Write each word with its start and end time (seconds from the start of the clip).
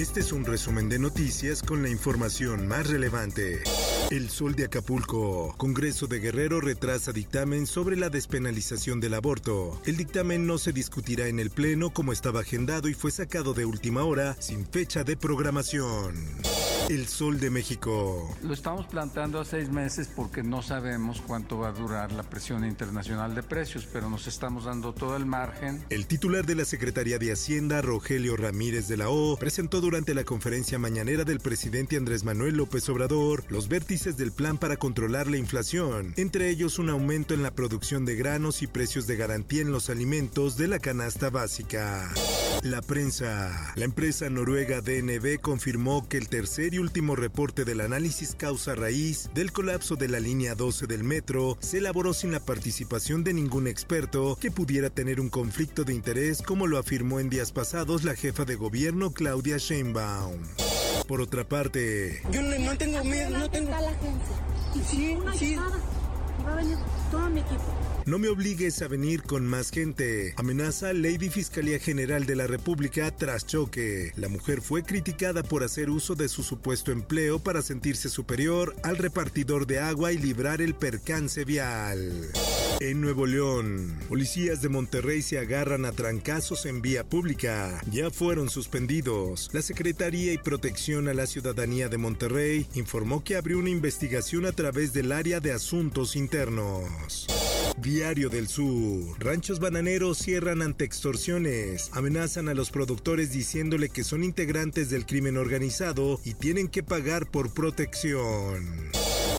Este 0.00 0.20
es 0.20 0.32
un 0.32 0.46
resumen 0.46 0.88
de 0.88 0.98
noticias 0.98 1.62
con 1.62 1.82
la 1.82 1.90
información 1.90 2.66
más 2.66 2.88
relevante. 2.88 3.62
El 4.10 4.30
Sol 4.30 4.54
de 4.54 4.64
Acapulco. 4.64 5.54
Congreso 5.58 6.06
de 6.06 6.20
Guerrero 6.20 6.62
retrasa 6.62 7.12
dictamen 7.12 7.66
sobre 7.66 7.98
la 7.98 8.08
despenalización 8.08 8.98
del 8.98 9.12
aborto. 9.12 9.78
El 9.84 9.98
dictamen 9.98 10.46
no 10.46 10.56
se 10.56 10.72
discutirá 10.72 11.26
en 11.26 11.38
el 11.38 11.50
Pleno 11.50 11.90
como 11.90 12.14
estaba 12.14 12.40
agendado 12.40 12.88
y 12.88 12.94
fue 12.94 13.10
sacado 13.10 13.52
de 13.52 13.66
última 13.66 14.02
hora 14.04 14.36
sin 14.40 14.64
fecha 14.64 15.04
de 15.04 15.18
programación. 15.18 16.14
El 16.90 17.06
Sol 17.06 17.38
de 17.38 17.50
México. 17.50 18.36
Lo 18.42 18.52
estamos 18.52 18.84
planteando 18.86 19.38
a 19.38 19.44
seis 19.44 19.70
meses 19.70 20.08
porque 20.08 20.42
no 20.42 20.60
sabemos 20.60 21.22
cuánto 21.24 21.58
va 21.58 21.68
a 21.68 21.72
durar 21.72 22.10
la 22.10 22.24
presión 22.24 22.64
internacional 22.64 23.32
de 23.32 23.44
precios, 23.44 23.86
pero 23.92 24.10
nos 24.10 24.26
estamos 24.26 24.64
dando 24.64 24.92
todo 24.92 25.16
el 25.16 25.24
margen. 25.24 25.84
El 25.88 26.08
titular 26.08 26.44
de 26.44 26.56
la 26.56 26.64
Secretaría 26.64 27.20
de 27.20 27.30
Hacienda, 27.30 27.80
Rogelio 27.80 28.36
Ramírez 28.36 28.88
de 28.88 28.96
la 28.96 29.08
O, 29.08 29.36
presentó 29.36 29.80
durante 29.80 30.14
la 30.14 30.24
conferencia 30.24 30.80
mañanera 30.80 31.22
del 31.22 31.38
presidente 31.38 31.96
Andrés 31.96 32.24
Manuel 32.24 32.56
López 32.56 32.88
Obrador 32.88 33.44
los 33.50 33.68
vértices 33.68 34.16
del 34.16 34.32
plan 34.32 34.58
para 34.58 34.76
controlar 34.76 35.28
la 35.28 35.36
inflación, 35.36 36.12
entre 36.16 36.50
ellos 36.50 36.80
un 36.80 36.90
aumento 36.90 37.34
en 37.34 37.44
la 37.44 37.52
producción 37.52 38.04
de 38.04 38.16
granos 38.16 38.62
y 38.62 38.66
precios 38.66 39.06
de 39.06 39.14
garantía 39.14 39.62
en 39.62 39.70
los 39.70 39.90
alimentos 39.90 40.56
de 40.56 40.66
la 40.66 40.80
canasta 40.80 41.30
básica. 41.30 42.12
La 42.64 42.82
prensa. 42.82 43.72
La 43.76 43.84
empresa 43.84 44.28
noruega 44.28 44.80
DNB 44.80 45.40
confirmó 45.40 46.08
que 46.08 46.16
el 46.18 46.28
tercer 46.28 46.74
y 46.74 46.79
último 46.80 47.14
reporte 47.14 47.64
del 47.64 47.80
análisis 47.80 48.34
causa 48.34 48.74
raíz 48.74 49.30
del 49.34 49.52
colapso 49.52 49.96
de 49.96 50.08
la 50.08 50.18
línea 50.20 50.54
12 50.54 50.86
del 50.86 51.04
metro 51.04 51.56
se 51.60 51.78
elaboró 51.78 52.12
sin 52.14 52.32
la 52.32 52.40
participación 52.40 53.22
de 53.22 53.34
ningún 53.34 53.66
experto 53.66 54.36
que 54.40 54.50
pudiera 54.50 54.90
tener 54.90 55.20
un 55.20 55.28
conflicto 55.28 55.84
de 55.84 55.94
interés 55.94 56.42
como 56.42 56.66
lo 56.66 56.78
afirmó 56.78 57.20
en 57.20 57.30
días 57.30 57.52
pasados 57.52 58.04
la 58.04 58.14
jefa 58.14 58.44
de 58.44 58.56
gobierno 58.56 59.12
Claudia 59.12 59.58
Sheinbaum. 59.58 60.40
Por 61.06 61.20
otra 61.20 61.48
parte, 61.48 62.22
yo 62.30 62.42
no, 62.42 62.58
no 62.58 62.78
tengo 62.78 63.04
miedo, 63.04 63.38
no 63.38 63.50
tengo. 63.50 63.70
la 63.70 63.78
agencia. 63.78 64.36
Sí, 64.72 65.16
sí. 65.38 65.46
Y 65.46 65.56
va 65.56 66.52
a 66.52 66.56
venir 66.56 66.78
todo 67.10 67.28
mi 67.30 67.40
equipo. 67.40 67.89
No 68.06 68.18
me 68.18 68.28
obligues 68.28 68.80
a 68.82 68.88
venir 68.88 69.22
con 69.22 69.46
más 69.46 69.70
gente. 69.70 70.34
Amenaza 70.36 70.92
Lady 70.92 71.28
Fiscalía 71.28 71.78
General 71.78 72.24
de 72.24 72.34
la 72.34 72.46
República 72.46 73.10
tras 73.14 73.46
choque. 73.46 74.12
La 74.16 74.28
mujer 74.28 74.62
fue 74.62 74.82
criticada 74.82 75.42
por 75.42 75.62
hacer 75.62 75.90
uso 75.90 76.14
de 76.14 76.28
su 76.28 76.42
supuesto 76.42 76.92
empleo 76.92 77.38
para 77.38 77.62
sentirse 77.62 78.08
superior 78.08 78.74
al 78.82 78.96
repartidor 78.96 79.66
de 79.66 79.80
agua 79.80 80.12
y 80.12 80.18
librar 80.18 80.62
el 80.62 80.74
percance 80.74 81.44
vial. 81.44 82.30
En 82.80 83.02
Nuevo 83.02 83.26
León, 83.26 83.98
policías 84.08 84.62
de 84.62 84.70
Monterrey 84.70 85.20
se 85.20 85.38
agarran 85.38 85.84
a 85.84 85.92
trancazos 85.92 86.64
en 86.64 86.80
vía 86.80 87.04
pública. 87.04 87.82
Ya 87.90 88.10
fueron 88.10 88.48
suspendidos. 88.48 89.50
La 89.52 89.60
Secretaría 89.60 90.32
y 90.32 90.38
Protección 90.38 91.06
a 91.08 91.14
la 91.14 91.26
Ciudadanía 91.26 91.90
de 91.90 91.98
Monterrey 91.98 92.66
informó 92.74 93.22
que 93.22 93.36
abrió 93.36 93.58
una 93.58 93.68
investigación 93.68 94.46
a 94.46 94.52
través 94.52 94.94
del 94.94 95.12
área 95.12 95.40
de 95.40 95.52
asuntos 95.52 96.16
internos. 96.16 97.26
Diario 97.80 98.28
del 98.28 98.48
Sur. 98.48 99.16
Ranchos 99.18 99.58
bananeros 99.58 100.18
cierran 100.18 100.60
ante 100.60 100.84
extorsiones. 100.84 101.90
Amenazan 101.92 102.48
a 102.48 102.54
los 102.54 102.70
productores 102.70 103.32
diciéndole 103.32 103.88
que 103.88 104.04
son 104.04 104.22
integrantes 104.22 104.90
del 104.90 105.06
crimen 105.06 105.36
organizado 105.36 106.20
y 106.24 106.34
tienen 106.34 106.68
que 106.68 106.82
pagar 106.82 107.30
por 107.30 107.54
protección. 107.54 108.89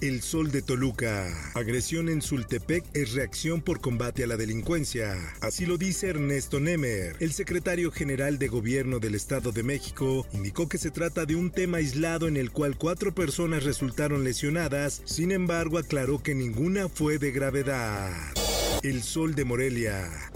El 0.02 0.24
Sol 0.24 0.50
de 0.50 0.64
Toluca. 0.64 1.28
Agresión 1.54 2.10
en 2.10 2.24
Sultepec 2.24 2.84
es 2.96 3.14
reacción 3.14 3.62
por 3.62 3.82
combate 3.82 4.24
a 4.24 4.28
la 4.28 4.36
delincuencia. 4.36 5.16
Así 5.42 5.68
lo 5.68 5.78
dice 5.78 6.10
Ernesto 6.10 6.60
Nemer. 6.60 7.18
El 7.20 7.34
secretario 7.34 7.92
general 7.92 8.40
de 8.40 8.48
Gobierno 8.48 8.98
del 8.98 9.14
Estado 9.14 9.52
de 9.52 9.62
México 9.62 10.26
indicó 10.34 10.68
que 10.68 10.80
se 10.80 10.90
trata 10.90 11.28
de 11.28 11.36
un 11.36 11.52
tema 11.52 11.78
aislado 11.78 12.28
en 12.28 12.36
el 12.36 12.50
cual 12.50 12.80
cuatro 12.80 13.14
personas 13.14 13.64
resultaron 13.64 14.24
lesionadas, 14.24 15.04
sin 15.06 15.32
embargo 15.32 15.78
aclaró 15.78 16.18
que 16.24 16.34
ninguna 16.34 16.90
fue 16.90 17.20
de 17.20 17.32
gravedad. 17.32 18.12
El 18.82 19.04
Sol 19.04 19.36
de 19.36 19.46
Morelia. 19.46 20.31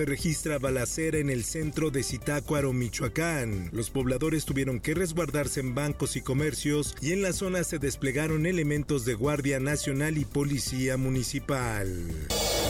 Se 0.00 0.06
registra 0.06 0.58
balacera 0.58 1.18
en 1.18 1.28
el 1.28 1.44
centro 1.44 1.90
de 1.90 2.02
Zitácuaro, 2.02 2.72
Michoacán. 2.72 3.68
Los 3.70 3.90
pobladores 3.90 4.46
tuvieron 4.46 4.80
que 4.80 4.94
resguardarse 4.94 5.60
en 5.60 5.74
bancos 5.74 6.16
y 6.16 6.22
comercios 6.22 6.94
y 7.02 7.12
en 7.12 7.20
la 7.20 7.34
zona 7.34 7.64
se 7.64 7.78
desplegaron 7.78 8.46
elementos 8.46 9.04
de 9.04 9.12
Guardia 9.12 9.60
Nacional 9.60 10.16
y 10.16 10.24
Policía 10.24 10.96
Municipal. 10.96 11.86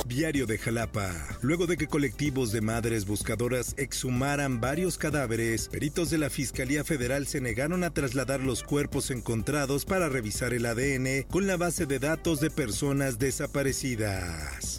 Diario 0.06 0.44
de 0.46 0.58
Jalapa. 0.58 1.14
Luego 1.40 1.68
de 1.68 1.76
que 1.76 1.86
colectivos 1.86 2.50
de 2.50 2.62
madres 2.62 3.06
buscadoras 3.06 3.74
exhumaran 3.76 4.60
varios 4.60 4.98
cadáveres, 4.98 5.68
peritos 5.68 6.10
de 6.10 6.18
la 6.18 6.30
Fiscalía 6.30 6.82
Federal 6.82 7.28
se 7.28 7.40
negaron 7.40 7.84
a 7.84 7.90
trasladar 7.90 8.40
los 8.40 8.64
cuerpos 8.64 9.12
encontrados 9.12 9.84
para 9.84 10.08
revisar 10.08 10.52
el 10.52 10.66
ADN 10.66 11.28
con 11.30 11.46
la 11.46 11.56
base 11.56 11.86
de 11.86 12.00
datos 12.00 12.40
de 12.40 12.50
personas 12.50 13.20
desaparecidas. 13.20 14.78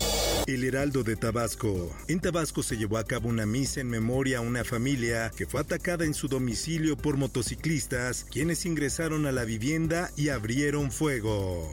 El 0.53 0.65
Heraldo 0.65 1.03
de 1.03 1.15
Tabasco. 1.15 1.95
En 2.09 2.19
Tabasco 2.19 2.61
se 2.61 2.75
llevó 2.75 2.97
a 2.97 3.05
cabo 3.05 3.29
una 3.29 3.45
misa 3.45 3.79
en 3.79 3.89
memoria 3.89 4.39
a 4.39 4.41
una 4.41 4.65
familia 4.65 5.31
que 5.35 5.45
fue 5.45 5.61
atacada 5.61 6.03
en 6.03 6.13
su 6.13 6.27
domicilio 6.27 6.97
por 6.97 7.15
motociclistas, 7.15 8.25
quienes 8.29 8.65
ingresaron 8.65 9.25
a 9.25 9.31
la 9.31 9.45
vivienda 9.45 10.11
y 10.17 10.29
abrieron 10.29 10.91
fuego. 10.91 11.71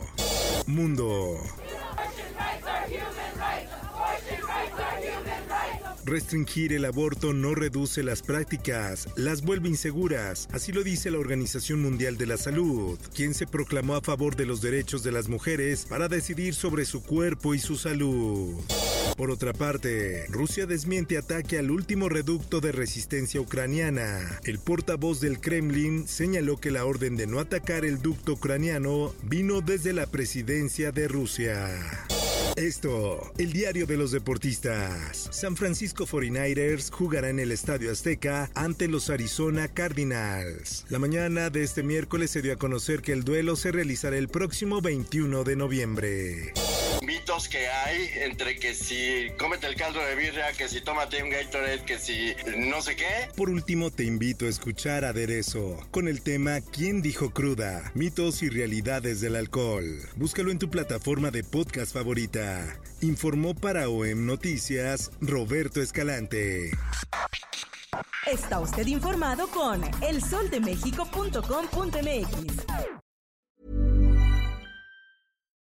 Mundo. 0.67 1.41
Restringir 6.09 6.73
el 6.73 6.87
aborto 6.87 7.35
no 7.35 7.55
reduce 7.55 8.03
las 8.03 8.23
prácticas, 8.23 9.09
las 9.15 9.43
vuelve 9.43 9.69
inseguras, 9.69 10.49
así 10.53 10.73
lo 10.73 10.83
dice 10.83 11.11
la 11.11 11.19
Organización 11.19 11.83
Mundial 11.83 12.17
de 12.17 12.25
la 12.25 12.39
Salud, 12.39 12.99
quien 13.15 13.35
se 13.35 13.47
proclamó 13.47 13.95
a 13.95 14.01
favor 14.01 14.35
de 14.35 14.47
los 14.47 14.63
derechos 14.63 15.03
de 15.03 15.13
las 15.13 15.29
mujeres 15.29 15.85
para 15.85 16.09
decidir 16.09 16.55
sobre 16.55 16.87
su 16.87 17.03
cuerpo 17.03 17.55
y 17.55 17.59
su 17.59 17.77
salud. 17.77 18.55
Por 19.19 19.31
otra 19.31 19.53
parte, 19.53 20.25
Rusia 20.31 20.65
desmiente 20.65 21.19
ataque 21.19 21.59
al 21.59 21.71
último 21.71 22.09
reducto 22.09 22.63
de 22.63 22.73
resistencia 22.73 23.43
ucraniana. 23.43 24.41
El 24.45 24.59
portavoz 24.59 25.21
del 25.21 25.41
Kremlin 25.41 26.09
señaló 26.09 26.57
que 26.57 26.71
la 26.71 26.87
orden 26.87 27.17
de 27.17 27.27
no 27.27 27.39
atacar 27.39 27.85
el 27.85 28.01
ducto 28.01 28.33
ucraniano 28.33 29.15
vino 29.25 29.61
desde 29.61 29.93
la 29.93 30.07
presidencia 30.07 30.91
de 30.91 31.07
Rusia. 31.07 32.08
Esto, 32.59 33.33
el 33.39 33.53
diario 33.53 33.87
de 33.87 33.97
los 33.97 34.11
deportistas. 34.11 35.29
San 35.31 35.57
Francisco 35.57 36.07
49ers 36.07 36.91
jugará 36.91 37.31
en 37.31 37.39
el 37.39 37.53
Estadio 37.53 37.93
Azteca 37.93 38.51
ante 38.53 38.89
los 38.89 39.11
Arizona 39.11 39.69
Cardinals. 39.69 40.85
La 40.89 40.99
mañana 40.99 41.51
de 41.51 41.63
este 41.63 41.85
miércoles 41.85 42.33
se 42.33 42.43
dio 42.43 42.53
a 42.53 42.57
conocer 42.57 43.01
que 43.01 43.13
el 43.13 43.23
duelo 43.23 43.55
se 43.55 43.71
realizará 43.71 44.19
el 44.19 44.27
próximo 44.27 44.81
21 44.81 45.45
de 45.45 45.55
noviembre 45.55 46.53
mitos 47.09 47.49
que 47.49 47.69
hay 47.69 48.11
entre 48.17 48.57
que 48.57 48.75
si 48.75 49.31
cómete 49.39 49.67
el 49.67 49.77
caldo 49.77 49.99
de 49.99 50.15
birria, 50.15 50.53
que 50.53 50.69
si 50.69 50.83
tómate 50.83 51.23
un 51.23 51.31
Gatorade, 51.31 51.83
que 51.87 51.99
si 51.99 52.35
no 52.59 52.83
sé 52.83 52.97
qué. 52.97 53.31
Por 53.35 53.49
último, 53.49 53.91
te 53.91 54.05
invito 54.05 54.45
a 54.45 54.51
escuchar 54.51 55.07
Aderezo 55.07 55.79
con 55.91 56.07
el 56.07 56.21
tema 56.21 56.61
¿Quién 56.61 57.01
dijo 57.01 57.31
cruda? 57.31 57.93
Mitos 57.95 58.43
y 58.43 58.51
realidades 58.51 59.23
del 59.23 59.37
alcohol. 59.37 60.03
Búscalo 60.17 60.51
en 60.51 60.59
tu 60.59 60.69
plataforma 60.69 61.31
de 61.31 61.45
podcast 61.45 61.95
favorita. 61.95 62.79
Informó 63.01 63.55
para 63.55 63.89
OEM 63.89 64.27
Noticias 64.27 65.11
Roberto 65.23 65.81
Escalante. 65.81 66.73
Está 68.31 68.61
usted 68.61 68.87
informado 68.87 69.49
con 69.49 69.83
elsoldemexico.com.mx. 70.03 72.78